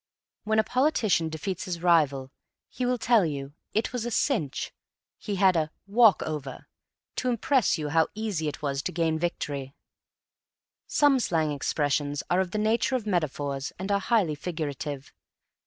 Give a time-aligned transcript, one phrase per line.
[0.45, 2.31] When a politician defeats his rival
[2.69, 4.71] he will tell you "it was a cinch,"
[5.19, 6.67] he had a "walk over,"
[7.17, 9.75] to impress you how easy it was to gain the victory.
[10.87, 15.13] Some slang expressions are of the nature of metaphors and are highly figurative.